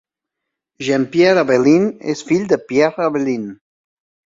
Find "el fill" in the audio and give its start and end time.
2.25-2.49